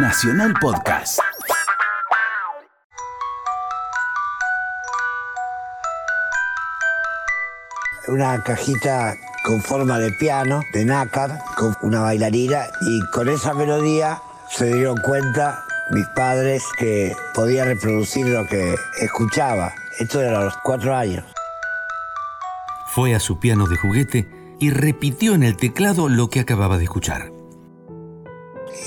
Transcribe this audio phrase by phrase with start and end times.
[0.00, 1.18] Nacional Podcast.
[8.06, 14.22] Una cajita con forma de piano, de nácar, con una bailarina y con esa melodía
[14.48, 19.72] se dieron cuenta mis padres que podía reproducir lo que escuchaba.
[19.98, 21.24] Esto era a los cuatro años.
[22.86, 24.28] Fue a su piano de juguete
[24.60, 27.37] y repitió en el teclado lo que acababa de escuchar.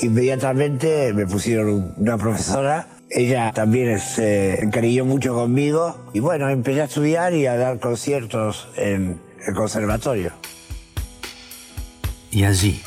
[0.02, 2.88] Inmediatamente me pusieron una profesora.
[3.10, 5.98] Ella también se encariñó mucho conmigo.
[6.14, 10.32] Y bueno, empecé a estudiar y a dar conciertos en el conservatorio.
[12.32, 12.82] Y allí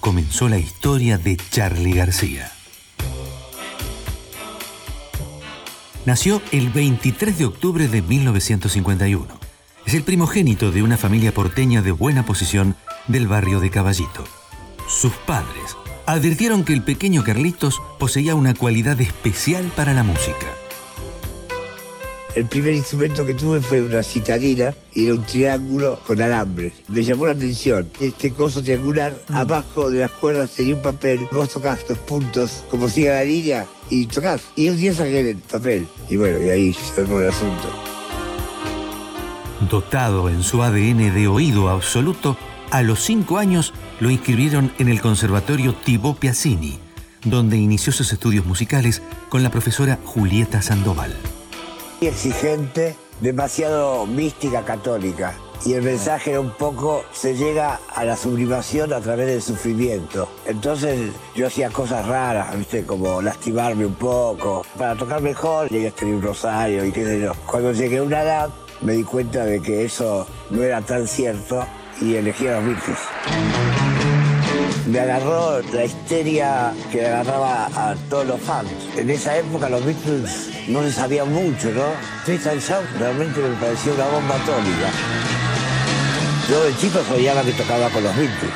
[0.00, 2.50] comenzó la historia de Charlie García.
[6.06, 9.26] Nació el 23 de octubre de 1951.
[9.84, 12.76] Es el primogénito de una familia porteña de buena posición
[13.08, 14.24] del barrio de Caballito.
[14.88, 20.46] Sus padres advirtieron que el pequeño Carlitos poseía una cualidad especial para la música.
[22.36, 26.74] El primer instrumento que tuve fue una citarina y era un triángulo con alambres.
[26.88, 27.88] Me llamó la atención.
[27.98, 31.26] Este coso triangular, abajo de las cuerdas tenía un papel.
[31.32, 34.42] Vos tocás los puntos como siga la línea y tocás.
[34.54, 35.88] Y un día saqué el papel.
[36.10, 37.70] Y bueno, y ahí se armó el asunto.
[39.70, 42.36] Dotado en su ADN de oído absoluto,
[42.70, 46.78] a los cinco años lo inscribieron en el Conservatorio Thibaut Piazzini,
[47.24, 51.14] donde inició sus estudios musicales con la profesora Julieta Sandoval.
[52.00, 55.34] Exigente, demasiado mística católica.
[55.64, 60.28] Y el mensaje era un poco, se llega a la sublimación a través del sufrimiento.
[60.44, 62.84] Entonces yo hacía cosas raras, ¿viste?
[62.84, 64.66] Como lastimarme un poco.
[64.76, 67.32] Para tocar mejor, llegué a escribir un rosario y qué sé yo.
[67.46, 68.50] Cuando llegué a una edad,
[68.82, 71.64] me di cuenta de que eso no era tan cierto
[72.00, 72.98] y elegí a los Beatles.
[74.86, 78.70] Me agarró la histeria que agarraba a todos los fans.
[78.96, 81.86] En esa época los Beatles no se sabían mucho, ¿no?
[82.24, 84.90] Tristan Sound realmente me parecía una bomba atómica.
[86.48, 88.52] Yo de chico soñaba que tocaba con los Beatles.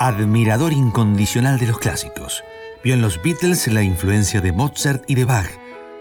[0.00, 2.44] Admirador incondicional de los clásicos,
[2.82, 5.50] vio en los Beatles la influencia de Mozart y de Bach,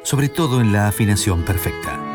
[0.03, 2.06] sobre todo en la afinación perfecta.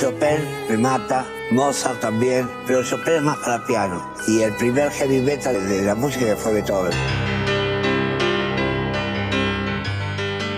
[0.00, 0.38] Chopin
[0.68, 4.14] me mata, Mozart también, pero Chopin es más para piano.
[4.28, 6.92] Y el primer heavy metal de la música fue Beethoven.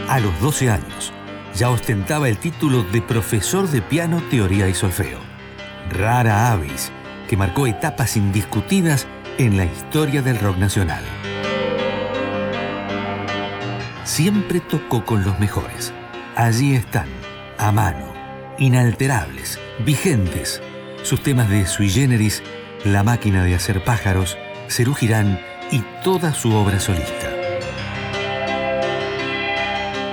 [0.09, 1.13] A los 12 años,
[1.55, 5.21] ya ostentaba el título de profesor de piano, teoría y solfeo.
[5.89, 6.93] Rara avis
[7.27, 9.07] que marcó etapas indiscutidas
[9.39, 11.03] en la historia del rock nacional.
[14.05, 15.95] Siempre tocó con los mejores.
[16.37, 17.07] Allí están,
[17.57, 18.10] a mano,
[18.61, 20.61] inalterables, vigentes,
[21.03, 22.43] sus temas de Sui Generis,
[22.85, 24.37] La máquina de hacer pájaros,
[24.69, 25.41] Cerú Girán
[25.73, 27.31] y toda su obra solista.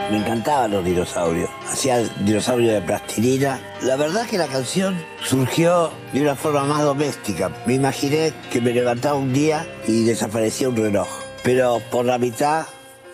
[0.09, 1.49] Me encantaban los dinosaurios.
[1.69, 3.59] Hacía dinosaurio de plastilina.
[3.81, 7.51] La verdad que la canción surgió de una forma más doméstica.
[7.65, 11.09] Me imaginé que me levantaba un día y desaparecía un reloj.
[11.43, 12.65] Pero por la mitad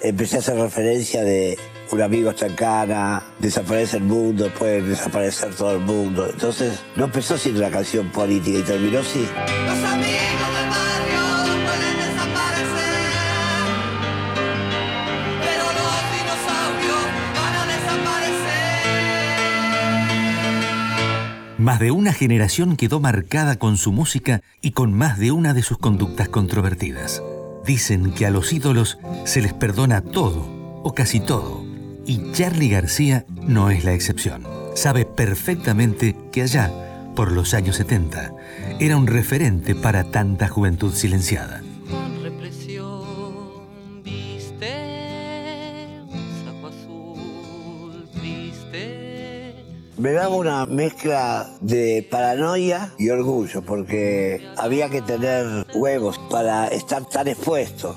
[0.03, 1.57] empecé a hacer referencia de
[1.91, 6.27] un amigo está en cana, desaparece el mundo, puede desaparecer todo el mundo.
[6.29, 9.19] Entonces no empezó siendo una canción política y terminó así.
[9.19, 11.21] Los amigos del barrio
[11.65, 12.95] pueden desaparecer,
[15.41, 18.39] pero los dinosaurios van a desaparecer.
[21.59, 25.61] Más de una generación quedó marcada con su música y con más de una de
[25.63, 27.21] sus conductas controvertidas.
[27.65, 31.63] Dicen que a los ídolos se les perdona todo, o casi todo,
[32.05, 34.43] y Charlie García no es la excepción.
[34.75, 36.71] Sabe perfectamente que allá,
[37.15, 38.33] por los años 70,
[38.79, 41.62] era un referente para tanta juventud silenciada.
[50.03, 57.05] Me daba una mezcla de paranoia y orgullo, porque había que tener huevos para estar
[57.05, 57.95] tan expuesto.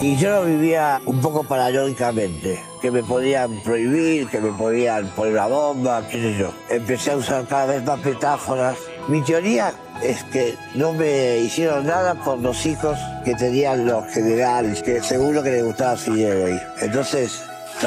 [0.00, 5.32] Y yo lo vivía un poco paranoicamente, que me podían prohibir, que me podían poner
[5.32, 6.52] una bomba, qué sé yo.
[6.70, 8.76] Empecé a usar cada vez más metáforas.
[9.08, 14.80] Mi teoría es que no me hicieron nada por los hijos que tenían los generales,
[14.80, 16.60] que seguro que les gustaba Fidel.
[16.80, 17.42] Entonces,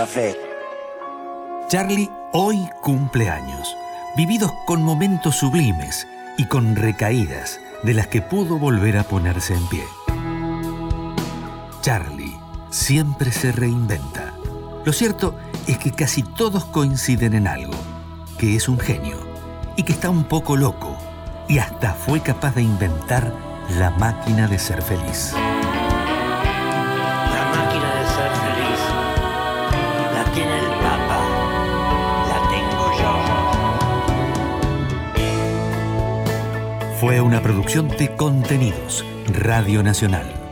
[0.07, 0.44] fe.
[1.75, 3.75] Charlie hoy cumple años,
[4.15, 6.07] vividos con momentos sublimes
[6.37, 9.83] y con recaídas de las que pudo volver a ponerse en pie.
[11.81, 12.39] Charlie
[12.69, 14.33] siempre se reinventa.
[14.85, 15.35] Lo cierto
[15.67, 17.73] es que casi todos coinciden en algo,
[18.37, 19.17] que es un genio
[19.75, 20.95] y que está un poco loco,
[21.49, 23.33] y hasta fue capaz de inventar
[23.77, 25.33] la máquina de ser feliz.
[36.99, 40.44] Fue una producción de contenidos, Radio Nacional.